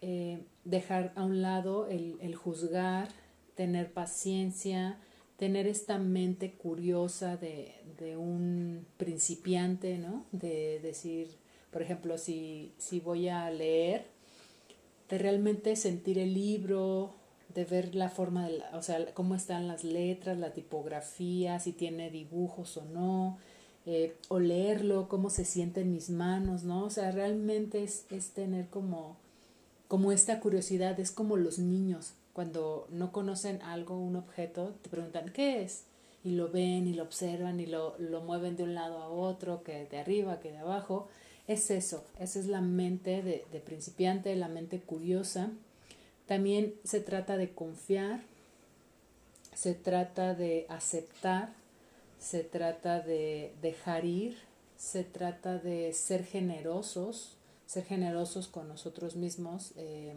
eh, 0.00 0.42
dejar 0.64 1.12
a 1.16 1.24
un 1.24 1.42
lado 1.42 1.88
el, 1.88 2.16
el 2.20 2.34
juzgar, 2.34 3.08
tener 3.54 3.92
paciencia, 3.92 4.98
tener 5.36 5.66
esta 5.66 5.98
mente 5.98 6.52
curiosa 6.52 7.36
de, 7.36 7.74
de 7.98 8.16
un 8.16 8.86
principiante, 8.96 9.98
¿no? 9.98 10.24
De 10.32 10.80
decir, 10.80 11.28
por 11.70 11.82
ejemplo, 11.82 12.18
si, 12.18 12.72
si 12.78 13.00
voy 13.00 13.28
a 13.28 13.50
leer, 13.50 14.06
de 15.08 15.18
realmente 15.18 15.76
sentir 15.76 16.18
el 16.18 16.34
libro, 16.34 17.14
de 17.54 17.64
ver 17.64 17.94
la 17.94 18.08
forma, 18.08 18.48
de 18.48 18.62
o 18.74 18.82
sea, 18.82 19.12
cómo 19.14 19.34
están 19.34 19.68
las 19.68 19.84
letras, 19.84 20.38
la 20.38 20.52
tipografía, 20.52 21.58
si 21.58 21.72
tiene 21.72 22.10
dibujos 22.10 22.76
o 22.76 22.84
no, 22.84 23.38
eh, 23.86 24.16
o 24.28 24.38
leerlo, 24.38 25.08
cómo 25.08 25.30
se 25.30 25.44
siente 25.44 25.80
en 25.80 25.92
mis 25.92 26.10
manos, 26.10 26.64
¿no? 26.64 26.84
O 26.84 26.90
sea, 26.90 27.10
realmente 27.10 27.82
es, 27.82 28.06
es 28.10 28.30
tener 28.30 28.68
como, 28.68 29.16
como 29.88 30.12
esta 30.12 30.40
curiosidad, 30.40 30.98
es 31.00 31.10
como 31.10 31.36
los 31.36 31.58
niños, 31.58 32.14
cuando 32.32 32.86
no 32.90 33.12
conocen 33.12 33.60
algo, 33.62 33.98
un 33.98 34.16
objeto, 34.16 34.74
te 34.82 34.88
preguntan 34.88 35.30
¿qué 35.32 35.62
es? 35.62 35.84
Y 36.22 36.32
lo 36.32 36.50
ven 36.50 36.86
y 36.86 36.92
lo 36.92 37.02
observan 37.02 37.60
y 37.60 37.66
lo, 37.66 37.96
lo 37.98 38.20
mueven 38.20 38.56
de 38.56 38.62
un 38.62 38.74
lado 38.74 38.98
a 38.98 39.08
otro, 39.08 39.62
que 39.62 39.86
de 39.86 39.98
arriba, 39.98 40.40
que 40.40 40.52
de 40.52 40.58
abajo. 40.58 41.08
Es 41.48 41.70
eso, 41.70 42.04
esa 42.20 42.38
es 42.38 42.46
la 42.46 42.60
mente 42.60 43.22
de, 43.22 43.44
de 43.50 43.60
principiante, 43.60 44.36
la 44.36 44.48
mente 44.48 44.80
curiosa. 44.80 45.50
También 46.30 46.76
se 46.84 47.00
trata 47.00 47.36
de 47.36 47.50
confiar, 47.50 48.20
se 49.52 49.74
trata 49.74 50.32
de 50.32 50.64
aceptar, 50.68 51.52
se 52.20 52.44
trata 52.44 53.00
de 53.00 53.52
dejar 53.60 54.04
ir, 54.04 54.38
se 54.76 55.02
trata 55.02 55.58
de 55.58 55.92
ser 55.92 56.24
generosos, 56.24 57.36
ser 57.66 57.84
generosos 57.84 58.46
con 58.46 58.68
nosotros 58.68 59.16
mismos. 59.16 59.72
Eh, 59.74 60.14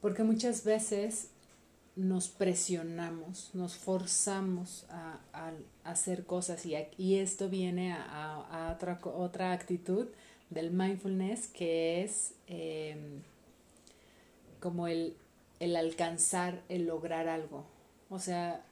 porque 0.00 0.24
muchas 0.24 0.64
veces 0.64 1.28
nos 1.94 2.26
presionamos, 2.26 3.50
nos 3.54 3.76
forzamos 3.76 4.86
a, 4.90 5.20
hacer 5.84 6.26
cosas 6.26 6.66
y, 6.66 6.74
y 6.96 7.18
esto 7.20 7.48
viene 7.48 7.92
a, 7.92 8.74
otra, 8.74 8.98
otra 9.04 9.52
actitud 9.52 10.08
del 10.50 10.72
mindfulness 10.72 11.46
que 11.46 12.02
es 12.02 12.34
em, 12.48 13.22
como 14.60 14.88
el, 14.88 15.16
el 15.60 15.76
alcanzar, 15.76 16.62
el 16.68 16.86
lograr 16.86 17.28
algo. 17.28 17.64
O 18.10 18.18
sea, 18.18 18.64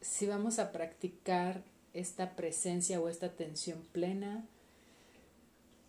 si 0.00 0.26
vamos 0.26 0.58
a 0.58 0.72
practicar 0.72 1.62
esta 1.94 2.36
presencia 2.36 3.00
o 3.00 3.08
esta 3.08 3.26
atención 3.26 3.82
plena, 3.92 4.44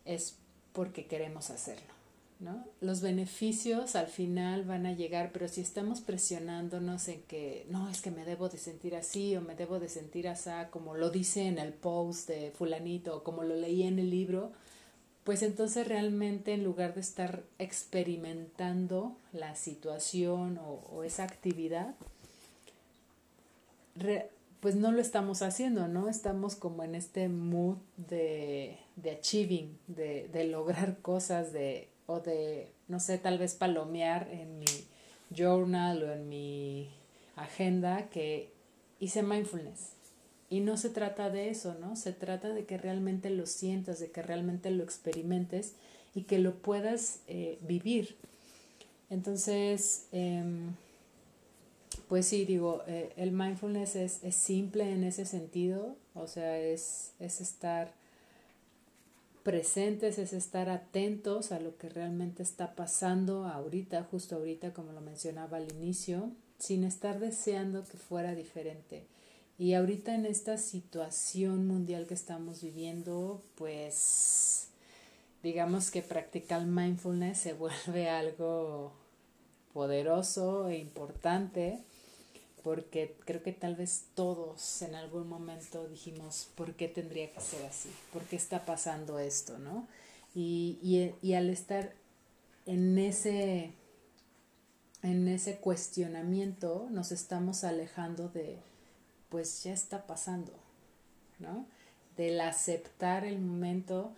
es 0.06 0.38
porque 0.74 1.06
queremos 1.06 1.50
hacerlo. 1.50 1.98
¿no? 2.39 2.63
Los 2.82 3.01
beneficios 3.01 3.96
al 3.96 4.08
final 4.08 4.63
van 4.63 4.86
a 4.86 4.94
llegar, 4.94 5.32
pero 5.34 5.48
si 5.48 5.62
estamos 5.62 6.01
presionándonos 6.01 7.08
en 7.08 7.22
que 7.24 7.66
no, 7.70 7.89
es 7.89 8.01
que 8.01 8.12
me 8.12 8.25
debo 8.25 8.48
de 8.48 8.58
sentir 8.58 8.96
así 8.96 9.36
o 9.36 9.42
me 9.42 9.56
debo 9.56 9.80
de 9.80 9.89
sentir 9.89 10.27
así, 10.27 10.51
como 10.70 10.96
lo 10.96 11.10
dice 11.10 11.48
en 11.48 11.58
el 11.58 11.74
post 11.74 12.30
de 12.30 12.51
fulanito 12.51 13.18
o 13.18 13.24
como 13.24 13.44
lo 13.44 13.56
leí 13.56 13.84
en 13.84 14.00
el 14.00 14.10
libro, 14.10 14.51
pues 15.27 15.43
entonces 15.43 15.86
realmente 15.86 16.53
en 16.53 16.63
lugar 16.63 16.93
de 16.93 17.01
estar 17.01 17.43
experimentando 17.60 19.17
la 19.34 19.55
situación 19.55 20.57
o, 20.57 21.03
esa 21.03 21.24
actividad, 21.24 21.96
pues 24.62 24.75
no 24.75 24.93
lo 24.93 25.01
estamos 25.01 25.41
haciendo, 25.41 25.89
¿no? 25.89 26.07
Estamos 26.07 26.55
como 26.55 26.81
en 26.86 26.96
este 26.96 27.27
mood 27.27 27.75
de, 27.98 28.77
de 28.96 29.12
achieving, 29.12 29.77
de, 29.88 30.29
de 30.29 30.46
lograr 30.46 31.00
cosas, 31.01 31.51
de 31.51 31.89
o 32.05 32.22
de, 32.22 32.72
no 32.88 33.01
sé, 33.01 33.17
tal 33.17 33.38
vez 33.38 33.53
palomear 33.53 34.29
en 34.31 34.60
mi 34.60 34.88
journal 35.36 36.03
o 36.03 36.13
en 36.13 36.29
mi 36.29 36.89
agenda 37.36 38.07
que 38.12 38.53
hice 39.01 39.24
mindfulness. 39.24 39.97
Y 40.50 40.62
no 40.62 40.77
se 40.77 40.89
trata 40.89 41.30
de 41.30 41.50
eso, 41.50 41.75
¿no? 41.80 41.96
Se 41.96 42.13
trata 42.13 42.50
de 42.50 42.66
que 42.66 42.77
realmente 42.77 43.30
lo 43.30 43.46
sientas, 43.46 44.00
de 44.00 44.12
que 44.12 44.22
realmente 44.22 44.72
lo 44.72 44.84
experimentes 44.84 45.74
y 46.16 46.24
que 46.24 46.39
lo 46.39 46.56
puedas 46.56 47.20
eh, 47.27 47.60
vivir. 47.62 48.16
Entonces, 49.10 50.08
em, 50.12 50.74
pues 52.08 52.27
sí, 52.27 52.46
digo, 52.46 52.84
eh, 52.88 53.12
el 53.18 53.32
mindfulness 53.32 53.96
es, 53.96 54.24
es, 54.24 54.36
simple 54.36 54.92
en 54.92 55.04
ese 55.04 55.25
sentido, 55.25 55.96
o 56.16 56.27
sea, 56.27 56.58
es, 56.58 57.12
es 57.20 57.42
estar 57.42 57.94
presentes, 59.44 60.18
es 60.18 60.34
estar 60.34 60.70
atentos 60.70 61.51
a 61.51 61.60
lo 61.60 61.77
que 61.77 61.88
realmente 61.88 62.44
está 62.44 62.75
pasando 62.75 63.46
ahorita, 63.46 64.04
justo 64.04 64.36
ahorita, 64.36 64.74
como 64.74 64.92
lo 64.92 65.01
mencionaba 65.01 65.58
al 65.58 65.72
inicio, 65.72 66.32
sin 66.58 66.84
estar 66.84 67.20
deseando 67.20 67.84
que 67.86 67.98
fuera 67.98 68.36
diferente. 68.36 69.06
Y 69.59 69.73
ahorita 69.73 70.13
en 70.13 70.25
esta 70.25 70.57
situación 70.57 71.67
mundial 71.67 72.05
que 72.05 72.13
estamos 72.13 72.61
viviendo, 72.61 73.41
pues 73.55 74.67
digamos 75.41 75.89
que 75.89 76.01
practicar 76.01 76.65
mindfulness 76.65 77.39
se 77.39 77.53
vuelve 77.53 78.09
algo 78.09 78.91
poderoso 79.73 80.69
e 80.69 80.77
importante 80.77 81.83
porque 82.63 83.15
creo 83.25 83.41
que 83.43 83.53
tal 83.53 83.75
vez 83.75 84.07
todos 84.13 84.81
en 84.81 84.93
algún 84.93 85.29
momento 85.29 85.87
dijimos, 85.87 86.49
¿por 86.55 86.73
qué 86.73 86.87
tendría 86.87 87.31
que 87.31 87.39
ser 87.39 87.65
así? 87.65 87.89
¿Por 88.11 88.23
qué 88.23 88.35
está 88.35 88.65
pasando 88.65 89.19
esto? 89.19 89.57
¿no? 89.57 89.87
Y, 90.35 90.77
y, 90.83 91.13
y 91.25 91.33
al 91.35 91.49
estar 91.49 91.93
en 92.65 92.97
ese, 92.97 93.71
en 95.01 95.27
ese 95.29 95.57
cuestionamiento 95.57 96.89
nos 96.91 97.11
estamos 97.13 97.63
alejando 97.63 98.27
de, 98.27 98.57
pues 99.29 99.63
ya 99.63 99.74
está 99.74 100.07
pasando, 100.07 100.53
¿no? 101.39 101.65
Del 102.15 102.39
aceptar 102.41 103.25
el 103.25 103.39
momento, 103.39 104.12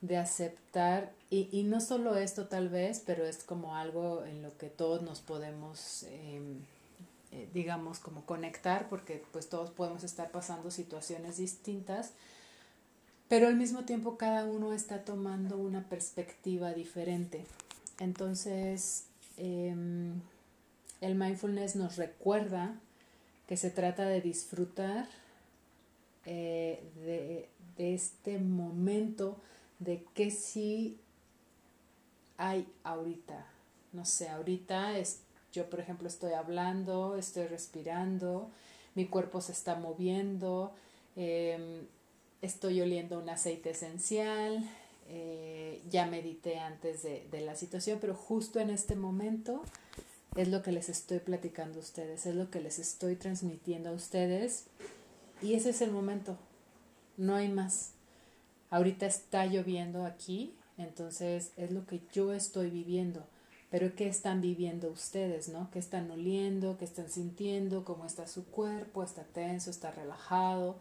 de 0.00 0.16
aceptar, 0.16 1.12
y, 1.30 1.48
y 1.52 1.64
no 1.64 1.80
solo 1.80 2.16
esto 2.16 2.46
tal 2.46 2.68
vez, 2.68 3.02
pero 3.04 3.24
es 3.26 3.44
como 3.44 3.76
algo 3.76 4.24
en 4.24 4.42
lo 4.42 4.56
que 4.58 4.68
todos 4.68 5.02
nos 5.02 5.20
podemos, 5.20 6.04
em, 6.04 6.58
eh, 7.32 7.48
digamos, 7.52 7.98
como 7.98 8.24
conectar, 8.24 8.88
porque 8.88 9.22
pues 9.32 9.48
todos 9.48 9.70
podemos 9.70 10.04
estar 10.04 10.30
pasando 10.30 10.70
situaciones 10.70 11.38
distintas, 11.38 12.12
pero 13.28 13.48
al 13.48 13.56
mismo 13.56 13.84
tiempo 13.84 14.16
cada 14.16 14.44
uno 14.44 14.72
está 14.72 15.04
tomando 15.04 15.56
una 15.56 15.88
perspectiva 15.88 16.72
diferente. 16.72 17.44
Entonces, 17.98 19.04
em, 19.36 20.20
el 21.00 21.14
mindfulness 21.14 21.76
nos 21.76 21.96
recuerda 21.96 22.78
que 23.46 23.56
se 23.56 23.70
trata 23.70 24.06
de 24.06 24.20
disfrutar 24.20 25.08
eh, 26.26 26.82
de, 27.04 27.48
este 27.76 28.38
momento 28.38 29.36
de 29.78 30.04
que 30.14 30.30
sí 30.30 30.98
hay 32.38 32.66
ahorita. 32.84 33.46
No 33.92 34.04
sé, 34.04 34.28
ahorita 34.28 34.96
es, 34.96 35.20
yo 35.52 35.68
por 35.68 35.80
ejemplo 35.80 36.08
estoy 36.08 36.32
hablando, 36.32 37.16
estoy 37.16 37.46
respirando, 37.46 38.50
mi 38.94 39.06
cuerpo 39.06 39.40
se 39.40 39.52
está 39.52 39.74
moviendo, 39.74 40.72
em, 41.16 41.86
estoy 42.42 42.80
oliendo 42.80 43.18
un 43.18 43.28
aceite 43.28 43.70
esencial, 43.70 44.64
eh, 45.08 45.82
ya 45.90 46.06
medité 46.06 46.58
antes 46.58 47.02
de, 47.02 47.26
de, 47.30 47.40
la 47.40 47.56
situación, 47.56 47.98
pero 48.00 48.14
justo 48.14 48.60
en 48.60 48.70
este 48.70 48.94
momento 48.94 49.62
es 50.36 50.48
lo 50.48 50.62
que 50.62 50.72
les 50.72 50.88
estoy 50.88 51.20
platicando 51.20 51.78
a 51.78 51.82
ustedes, 51.82 52.26
es 52.26 52.34
lo 52.34 52.50
que 52.50 52.60
les 52.60 52.78
estoy 52.78 53.16
transmitiendo 53.16 53.90
a 53.90 53.92
ustedes 53.92 54.64
y 55.42 55.54
ese 55.54 55.70
es 55.70 55.80
el 55.80 55.90
momento, 55.90 56.36
no 57.16 57.34
hay 57.36 57.48
más. 57.48 57.92
Ahorita 58.70 59.06
está 59.06 59.46
lloviendo 59.46 60.04
aquí, 60.04 60.56
entonces 60.78 61.52
es 61.56 61.70
lo 61.70 61.86
que 61.86 62.00
yo 62.12 62.32
estoy 62.32 62.70
viviendo, 62.70 63.26
pero 63.70 63.94
¿qué 63.94 64.08
están 64.08 64.40
viviendo 64.40 64.90
ustedes, 64.90 65.48
no? 65.48 65.70
¿Qué 65.70 65.78
están 65.78 66.10
oliendo, 66.10 66.78
qué 66.78 66.84
están 66.84 67.10
sintiendo, 67.10 67.84
cómo 67.84 68.04
está 68.04 68.26
su 68.26 68.44
cuerpo, 68.46 69.02
está 69.02 69.22
tenso, 69.22 69.70
está 69.70 69.90
relajado, 69.90 70.78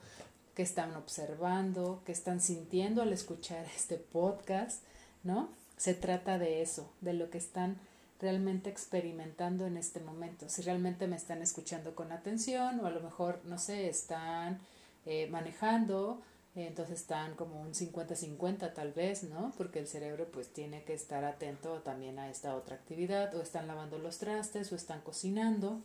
que 0.55 0.63
están 0.63 0.95
observando, 0.95 2.01
que 2.05 2.11
están 2.11 2.41
sintiendo 2.41 3.01
al 3.01 3.13
escuchar 3.13 3.65
este 3.75 3.97
podcast, 3.97 4.83
¿no? 5.23 5.49
Se 5.77 5.93
trata 5.93 6.37
de 6.37 6.61
eso, 6.61 6.91
de 7.01 7.13
lo 7.13 7.29
que 7.29 7.37
están 7.37 7.77
realmente 8.19 8.69
experimentando 8.69 9.65
en 9.65 9.77
este 9.77 9.99
momento. 9.99 10.49
Si 10.49 10.61
realmente 10.61 11.07
me 11.07 11.15
están 11.15 11.41
escuchando 11.41 11.95
con 11.95 12.11
atención 12.11 12.79
o 12.79 12.85
a 12.85 12.91
lo 12.91 13.01
mejor, 13.01 13.41
no 13.45 13.57
sé, 13.57 13.89
están 13.89 14.59
eh, 15.05 15.27
manejando, 15.29 16.21
entonces 16.55 17.01
están 17.01 17.35
como 17.35 17.59
un 17.61 17.73
50-50 17.73 18.73
tal 18.73 18.93
vez, 18.93 19.23
¿no? 19.23 19.53
Porque 19.57 19.79
el 19.79 19.87
cerebro 19.87 20.27
pues 20.31 20.53
tiene 20.53 20.83
que 20.83 20.93
estar 20.93 21.25
atento 21.25 21.79
también 21.81 22.19
a 22.19 22.29
esta 22.29 22.55
otra 22.55 22.75
actividad 22.75 23.33
o 23.35 23.41
están 23.41 23.67
lavando 23.67 23.97
los 23.97 24.19
trastes 24.19 24.71
o 24.71 24.75
están 24.75 25.01
cocinando. 25.01 25.81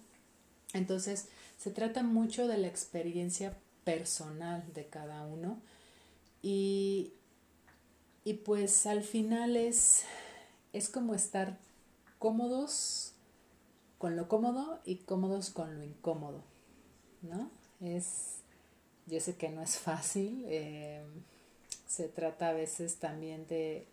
Entonces 0.74 1.28
se 1.56 1.70
trata 1.70 2.02
mucho 2.02 2.46
de 2.46 2.58
la 2.58 2.68
experiencia 2.68 3.56
personal 3.84 4.62
de 4.74 4.86
cada 4.86 5.24
uno 5.26 5.58
y, 6.42 7.14
y 8.24 8.34
pues 8.34 8.86
al 8.86 9.02
final 9.02 9.56
es, 9.56 10.04
es 10.74 10.90
como 10.90 11.14
estar 11.14 11.56
cómodos 12.18 13.12
con 13.98 14.16
lo 14.16 14.28
cómodo 14.28 14.80
y 14.84 14.96
cómodos 14.96 15.50
con 15.50 15.76
lo 15.76 15.84
incómodo, 15.84 16.42
¿no? 17.22 17.50
Es, 17.80 18.36
yo 19.06 19.20
sé 19.20 19.36
que 19.36 19.48
no 19.48 19.62
es 19.62 19.78
fácil, 19.78 20.44
eh, 20.46 21.02
se 21.86 22.08
trata 22.08 22.50
a 22.50 22.52
veces 22.52 22.96
también 22.96 23.46
de, 23.48 23.86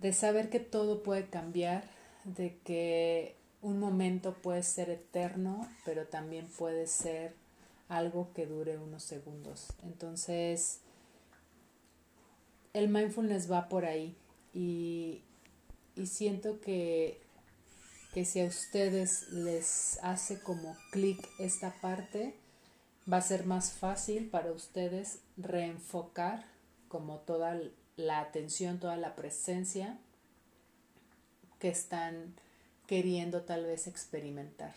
de 0.00 0.12
saber 0.12 0.50
que 0.50 0.60
todo 0.60 1.02
puede 1.02 1.26
cambiar, 1.28 1.84
de 2.24 2.58
que 2.64 3.36
un 3.60 3.78
momento 3.78 4.34
puede 4.34 4.62
ser 4.62 4.90
eterno, 4.90 5.68
pero 5.84 6.06
también 6.06 6.46
puede 6.46 6.86
ser 6.86 7.34
algo 7.88 8.32
que 8.34 8.46
dure 8.46 8.78
unos 8.78 9.02
segundos. 9.02 9.68
Entonces, 9.84 10.80
el 12.72 12.88
mindfulness 12.88 13.50
va 13.50 13.68
por 13.68 13.84
ahí 13.84 14.16
y, 14.54 15.22
y 15.96 16.06
siento 16.06 16.60
que, 16.60 17.20
que 18.12 18.24
si 18.24 18.40
a 18.40 18.46
ustedes 18.46 19.28
les 19.30 19.98
hace 20.02 20.40
como 20.40 20.76
clic 20.90 21.26
esta 21.38 21.72
parte, 21.80 22.34
va 23.10 23.18
a 23.18 23.22
ser 23.22 23.46
más 23.46 23.72
fácil 23.72 24.28
para 24.28 24.52
ustedes 24.52 25.20
reenfocar 25.36 26.44
como 26.88 27.18
toda 27.18 27.58
la 27.96 28.20
atención, 28.20 28.78
toda 28.78 28.96
la 28.96 29.14
presencia 29.14 29.98
que 31.58 31.68
están 31.68 32.34
queriendo 32.86 33.42
tal 33.42 33.64
vez 33.64 33.86
experimentar. 33.86 34.74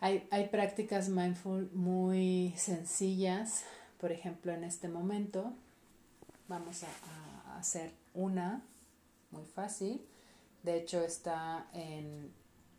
Hay, 0.00 0.26
hay 0.30 0.48
prácticas 0.48 1.08
mindful 1.08 1.70
muy 1.72 2.54
sencillas, 2.56 3.64
por 3.98 4.12
ejemplo, 4.12 4.52
en 4.52 4.64
este 4.64 4.88
momento 4.88 5.52
vamos 6.48 6.82
a, 6.82 6.88
a 7.50 7.58
hacer 7.58 7.92
una 8.14 8.62
muy 9.30 9.44
fácil. 9.44 10.06
De 10.62 10.76
hecho, 10.76 11.00
está 11.00 11.68
en, 11.72 12.32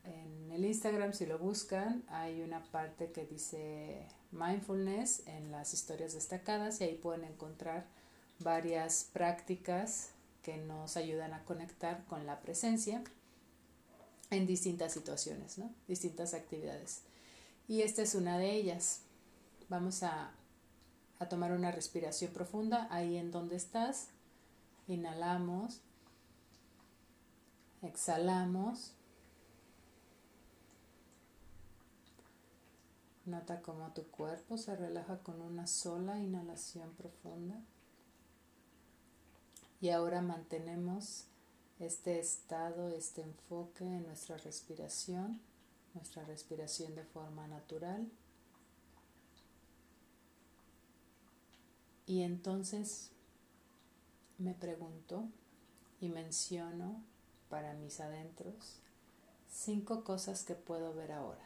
en 0.03 0.51
el 0.51 0.65
Instagram, 0.65 1.13
si 1.13 1.25
lo 1.25 1.39
buscan, 1.39 2.03
hay 2.10 2.41
una 2.41 2.63
parte 2.71 3.12
que 3.12 3.25
dice 3.25 4.07
mindfulness 4.31 5.27
en 5.27 5.51
las 5.51 5.73
historias 5.73 6.13
destacadas 6.13 6.81
y 6.81 6.86
ahí 6.86 6.95
pueden 6.95 7.23
encontrar 7.23 7.86
varias 8.39 9.10
prácticas 9.13 10.10
que 10.43 10.57
nos 10.57 10.97
ayudan 10.97 11.33
a 11.33 11.43
conectar 11.43 12.05
con 12.05 12.25
la 12.25 12.41
presencia 12.41 13.03
en 14.29 14.45
distintas 14.45 14.93
situaciones, 14.93 15.57
¿no? 15.57 15.73
distintas 15.88 16.33
actividades. 16.33 17.01
Y 17.67 17.81
esta 17.81 18.01
es 18.01 18.15
una 18.15 18.38
de 18.38 18.51
ellas. 18.51 19.01
Vamos 19.69 20.03
a, 20.03 20.31
a 21.19 21.29
tomar 21.29 21.51
una 21.51 21.71
respiración 21.71 22.31
profunda 22.31 22.88
ahí 22.91 23.17
en 23.17 23.31
donde 23.31 23.55
estás. 23.55 24.07
Inhalamos 24.88 25.81
Exhalamos. 27.81 28.93
Nota 33.25 33.61
cómo 33.61 33.91
tu 33.93 34.03
cuerpo 34.07 34.57
se 34.57 34.75
relaja 34.75 35.19
con 35.19 35.41
una 35.41 35.67
sola 35.67 36.17
inhalación 36.17 36.93
profunda. 36.93 37.61
Y 39.79 39.89
ahora 39.89 40.21
mantenemos 40.21 41.25
este 41.79 42.19
estado, 42.19 42.89
este 42.89 43.21
enfoque 43.21 43.83
en 43.83 44.07
nuestra 44.07 44.37
respiración, 44.37 45.39
nuestra 45.93 46.23
respiración 46.23 46.95
de 46.95 47.03
forma 47.03 47.47
natural. 47.47 48.09
Y 52.07 52.21
entonces 52.21 53.11
me 54.37 54.53
pregunto 54.53 55.25
y 55.99 56.09
menciono 56.09 57.03
para 57.49 57.73
mis 57.73 57.99
adentros 57.99 58.79
cinco 59.49 60.03
cosas 60.03 60.43
que 60.43 60.55
puedo 60.55 60.93
ver 60.93 61.12
ahora. 61.12 61.43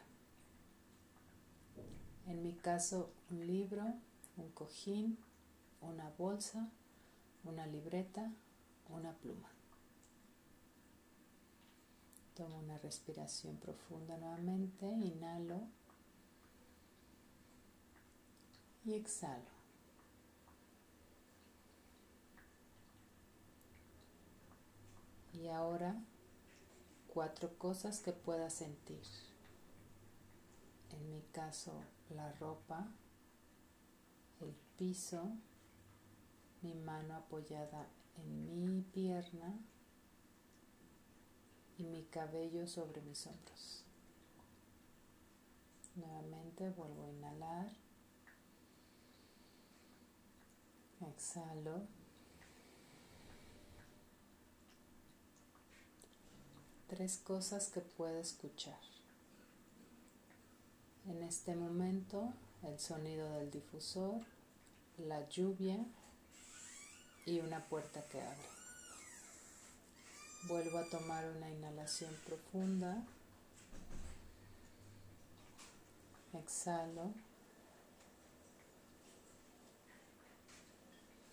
En 2.28 2.44
mi 2.44 2.54
caso, 2.54 3.12
un 3.30 3.46
libro, 3.46 3.84
un 4.38 4.50
cojín, 4.52 5.18
una 5.82 6.10
bolsa, 6.18 6.70
una 7.44 7.66
libreta, 7.66 8.32
una 8.90 9.14
pluma. 9.14 9.50
Tomo 12.36 12.60
una 12.60 12.78
respiración 12.78 13.58
profunda 13.58 14.18
nuevamente, 14.18 14.86
inhalo 14.86 15.62
y 18.86 18.94
exhalo. 18.94 19.61
Y 25.42 25.48
ahora 25.48 25.96
cuatro 27.08 27.58
cosas 27.58 28.00
que 28.00 28.14
pueda 28.14 28.52
sentir. 28.52 29.02
En 30.92 31.10
mi 31.10 31.22
caso, 31.32 31.74
la 32.12 32.32
ropa, 32.34 32.88
el 34.40 34.54
piso, 34.78 35.32
mi 36.62 36.76
mano 36.76 37.16
apoyada 37.16 37.88
en 38.18 38.46
mi 38.46 38.84
pierna 38.84 39.58
y 41.80 41.86
mi 41.86 42.04
cabello 42.04 42.68
sobre 42.68 43.02
mis 43.02 43.26
hombros. 43.26 43.84
Nuevamente 45.96 46.70
vuelvo 46.70 47.06
a 47.06 47.10
inhalar. 47.10 47.72
Exhalo. 51.02 51.88
Tres 56.92 57.22
cosas 57.24 57.70
que 57.70 57.80
puedo 57.80 58.20
escuchar. 58.20 58.78
En 61.08 61.24
este 61.24 61.56
momento, 61.56 62.34
el 62.64 62.78
sonido 62.82 63.32
del 63.32 63.50
difusor, 63.50 64.20
la 64.98 65.26
lluvia 65.30 65.78
y 67.26 67.40
una 67.40 67.64
puerta 67.70 68.04
que 68.10 68.20
abre. 68.20 68.50
Vuelvo 70.50 70.80
a 70.80 70.90
tomar 70.90 71.24
una 71.30 71.50
inhalación 71.50 72.14
profunda. 72.26 73.02
Exhalo. 76.34 77.14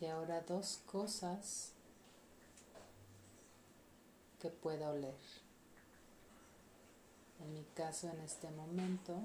Y 0.00 0.06
ahora 0.06 0.40
dos 0.42 0.78
cosas 0.86 1.72
que 4.40 4.50
pueda 4.50 4.90
oler. 4.90 5.47
En 7.40 7.54
mi 7.54 7.64
caso, 7.74 8.10
en 8.10 8.20
este 8.20 8.50
momento, 8.50 9.20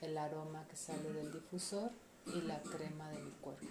el 0.00 0.18
aroma 0.18 0.66
que 0.68 0.76
sale 0.76 1.12
del 1.12 1.32
difusor 1.32 1.90
y 2.26 2.40
la 2.42 2.60
crema 2.62 3.08
de 3.10 3.18
mi 3.22 3.30
cuerpo. 3.32 3.66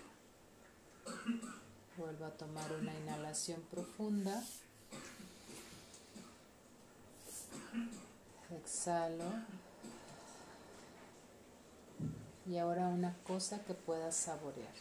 Vuelvo 1.98 2.26
a 2.26 2.32
tomar 2.32 2.72
una 2.74 2.94
inhalación 2.94 3.62
profunda. 3.70 4.44
Exhalo. 8.52 9.32
Y 12.46 12.58
ahora 12.58 12.88
una 12.88 13.16
cosa 13.26 13.64
que 13.64 13.74
puedas 13.74 14.16
saborear. 14.16 14.74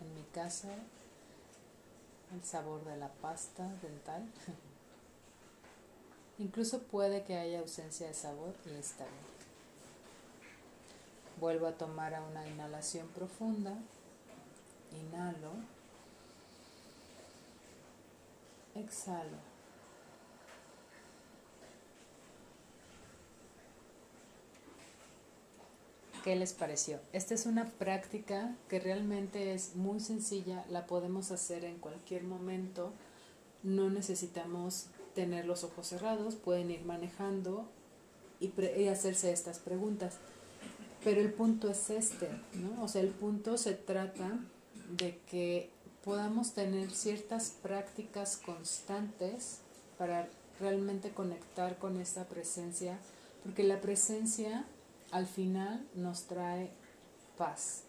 En 0.00 0.14
mi 0.14 0.22
caso, 0.32 0.68
el 2.32 2.44
sabor 2.44 2.84
de 2.84 2.96
la 2.96 3.08
pasta 3.08 3.68
dental. 3.82 4.26
Incluso 6.40 6.80
puede 6.84 7.22
que 7.22 7.36
haya 7.36 7.60
ausencia 7.60 8.06
de 8.06 8.14
sabor 8.14 8.54
y 8.64 8.70
está 8.70 9.04
bien. 9.04 9.30
Vuelvo 11.38 11.66
a 11.66 11.72
tomar 11.72 12.18
una 12.30 12.48
inhalación 12.48 13.08
profunda. 13.08 13.74
Inhalo. 14.98 15.52
Exhalo. 18.74 19.36
¿Qué 26.24 26.36
les 26.36 26.54
pareció? 26.54 27.00
Esta 27.12 27.34
es 27.34 27.44
una 27.44 27.66
práctica 27.66 28.56
que 28.68 28.80
realmente 28.80 29.52
es 29.52 29.76
muy 29.76 30.00
sencilla, 30.00 30.64
la 30.70 30.86
podemos 30.86 31.32
hacer 31.32 31.64
en 31.64 31.78
cualquier 31.78 32.24
momento, 32.24 32.92
no 33.62 33.88
necesitamos 33.90 34.86
tener 35.14 35.46
los 35.46 35.64
ojos 35.64 35.86
cerrados, 35.88 36.36
pueden 36.36 36.70
ir 36.70 36.84
manejando 36.84 37.66
y, 38.40 38.52
y 38.78 38.88
hacerse 38.88 39.32
estas 39.32 39.58
preguntas. 39.58 40.16
Pero 41.04 41.20
el 41.20 41.32
punto 41.32 41.70
es 41.70 41.90
este, 41.90 42.28
¿no? 42.54 42.82
O 42.82 42.88
sea, 42.88 43.02
el 43.02 43.10
punto 43.10 43.56
se 43.56 43.72
trata 43.72 44.38
de 44.96 45.18
que 45.30 45.70
podamos 46.04 46.52
tener 46.52 46.90
ciertas 46.90 47.56
prácticas 47.62 48.36
constantes 48.36 49.58
para 49.98 50.28
realmente 50.58 51.10
conectar 51.10 51.78
con 51.78 52.00
esta 52.00 52.24
presencia, 52.24 52.98
porque 53.42 53.64
la 53.64 53.80
presencia 53.80 54.64
al 55.10 55.26
final 55.26 55.86
nos 55.94 56.24
trae 56.24 56.70
paz, 57.36 57.84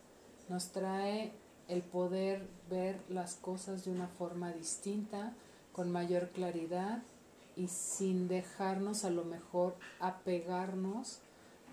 nos 0.50 0.72
trae 0.72 1.32
el 1.68 1.82
poder 1.82 2.48
ver 2.70 3.00
las 3.10 3.36
cosas 3.36 3.86
de 3.86 3.92
una 3.92 4.08
forma 4.08 4.52
distinta, 4.52 5.34
con 5.72 5.92
mayor 5.92 6.30
claridad 6.30 7.02
y 7.56 7.68
sin 7.68 8.28
dejarnos 8.28 9.04
a 9.06 9.10
lo 9.10 9.24
mejor 9.24 9.76
apegarnos 10.00 11.20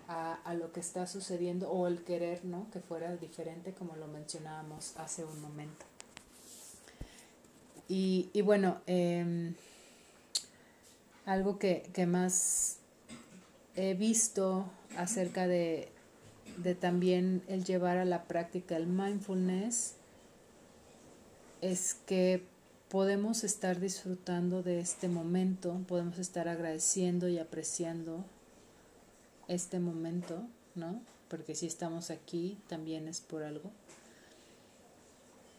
a, 0.07 0.55
lo 0.55 0.71
que 0.71 0.79
está 0.79 1.05
sucediendo 1.05 1.69
o 1.69 1.85
el 1.85 2.03
querer, 2.03 2.43
¿no? 2.43 2.65
Que 2.71 2.79
fuera 2.79 3.15
diferente 3.15 3.73
como 3.73 3.95
lo 3.95 4.07
mencionábamos 4.07 4.97
hace 4.97 5.23
un 5.23 5.39
momento. 5.39 5.85
Y, 7.87 8.29
bueno, 8.43 8.81
em, 8.87 9.53
algo 11.25 11.59
que, 11.59 11.91
más 12.07 12.77
he 13.75 13.93
visto 13.93 14.65
acerca 14.97 15.47
de, 15.47 15.89
de 16.57 16.73
también 16.75 17.43
el 17.47 17.63
llevar 17.63 17.97
a 17.97 18.05
la 18.05 18.23
práctica 18.23 18.77
el 18.77 18.87
mindfulness 18.87 19.95
es 21.61 21.95
que 22.05 22.43
podemos 22.89 23.43
estar 23.43 23.79
disfrutando 23.79 24.63
de 24.63 24.79
este 24.79 25.07
momento, 25.07 25.79
podemos 25.87 26.17
estar 26.17 26.47
agradeciendo 26.47 27.27
y 27.27 27.37
apreciando 27.37 28.25
este 29.47 29.79
momento, 29.79 30.43
¿no? 30.75 30.99
Porque 31.29 31.53
si 31.53 31.67
estamos 31.67 32.09
aquí 32.09 32.57
también 32.67 33.07
es 33.07 33.21
por 33.21 33.43
algo. 33.43 33.71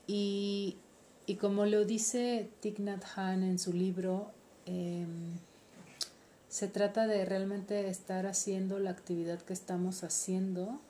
Y, 0.07 0.77
como 1.41 1.67
lo 1.67 1.85
dice 1.85 2.51
Thich 2.61 2.81
Nhat 2.81 3.05
Hanh 3.15 3.45
en 3.45 3.59
su 3.61 3.73
libro, 3.73 4.33
em, 4.67 5.39
se 6.49 6.67
trata 6.67 7.07
de 7.07 7.25
realmente 7.25 7.89
estar 7.89 8.27
haciendo 8.27 8.81
la 8.81 8.91
actividad 8.91 9.41
que 9.41 9.53
estamos 9.53 10.03
haciendo 10.03 10.81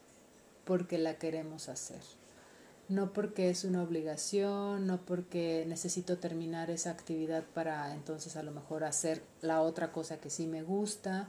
porque 0.64 0.96
la 0.96 1.18
queremos 1.18 1.68
hacer. 1.68 2.00
No 2.90 3.12
porque 3.12 3.50
es 3.50 3.62
una 3.62 3.84
obligación, 3.84 4.86
no 4.88 5.00
porque 5.06 5.64
necesito 5.68 6.18
terminar 6.18 6.70
esa 6.70 6.90
actividad 6.90 7.44
para 7.54 7.94
entonces 7.94 8.34
a 8.34 8.42
lo 8.42 8.50
mejor 8.50 8.82
hacer 8.82 9.22
la 9.42 9.62
otra 9.62 9.92
cosa 9.92 10.18
que 10.18 10.28
sí 10.28 10.48
me 10.48 10.64
gusta, 10.64 11.28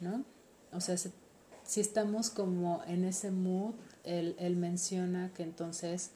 ¿no? 0.00 0.24
O 0.72 0.80
sea, 0.80 0.96
si 0.96 1.80
estamos 1.80 2.30
como 2.30 2.82
en 2.88 3.04
ese 3.04 3.30
mood, 3.30 3.74
él, 4.02 4.34
él 4.40 4.56
menciona 4.56 5.32
que 5.32 5.44
entonces 5.44 6.10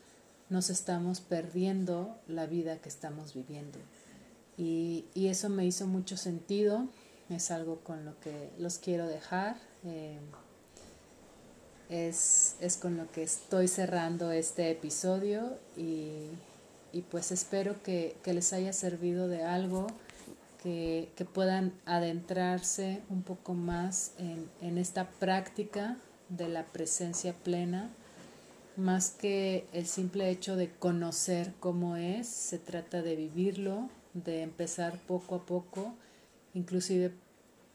nos 0.48 0.70
estamos 0.70 1.20
perdiendo 1.20 2.18
la 2.26 2.46
vida 2.46 2.79
que 2.79 2.88
estamos 2.88 3.33
viviendo. 3.33 3.79
Y, 4.59 5.05
y, 5.14 5.29
eso 5.29 5.48
me 5.48 5.64
hizo 5.64 5.87
mucho 5.87 6.16
sentido, 6.16 6.88
es 7.31 7.53
algo 7.53 7.79
con 7.85 8.05
lo 8.05 8.18
que 8.18 8.50
los 8.59 8.79
quiero 8.79 9.07
dejar, 9.07 9.57
eh, 9.85 10.18
es, 11.90 12.57
es, 12.61 12.76
con 12.76 12.96
lo 12.96 13.11
que 13.11 13.22
estoy 13.22 13.68
cerrando 13.68 14.33
este 14.33 14.70
episodio 14.70 15.59
y, 15.76 16.29
y 16.92 17.03
pues 17.03 17.33
espero 17.33 17.83
que, 17.83 18.16
que 18.22 18.33
les 18.33 18.53
haya 18.53 18.72
servido 18.72 19.29
de 19.29 19.42
algo 19.42 19.88
que, 20.62 21.26
puedan 21.33 21.72
adentrarse 21.87 23.00
un 23.09 23.22
poco 23.22 23.55
más 23.55 24.12
en, 24.18 24.79
esta 24.79 25.09
práctica 25.09 25.96
de 26.29 26.48
la 26.48 26.64
presencia 26.64 27.33
plena, 27.33 27.90
más 28.76 29.11
que 29.11 29.66
el 29.72 29.87
simple 29.87 30.31
hecho 30.31 30.57
de 30.57 30.70
conocer 30.70 31.53
cómo 31.61 31.96
es, 31.96 32.26
se 32.29 32.59
trata 32.59 33.03
de 33.03 33.16
vivirlo, 33.16 33.88
de 34.14 34.42
empezar 34.42 34.98
poco 35.07 35.37
a 35.37 35.46
poco, 35.46 35.94
inclusive 36.55 37.12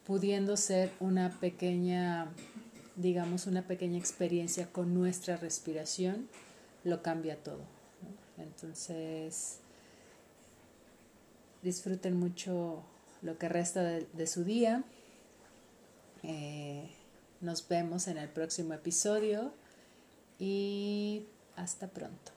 pudiendo 0.05 0.57
ser 0.57 0.91
una 0.99 1.39
pequeña, 1.39 2.27
digamos, 2.95 3.47
una 3.47 3.67
pequeña 3.67 3.97
experiencia 3.97 4.71
con 4.71 4.93
nuestra 4.93 5.37
respiración, 5.37 6.29
lo 6.83 7.01
cambia 7.01 7.41
todo. 7.43 7.61
Entonces, 8.37 9.59
disfruten 11.61 12.17
mucho 12.17 12.83
lo 13.21 13.37
que 13.37 13.49
resta 13.49 13.81
de, 13.83 14.27
su 14.27 14.43
día. 14.43 14.83
Eh, 16.23 16.89
nos 17.41 17.67
vemos 17.67 18.07
en 18.07 18.17
el 18.17 18.29
próximo 18.29 18.73
episodio 18.73 19.53
y 20.39 21.25
hasta 21.55 21.87
pronto. 21.87 22.34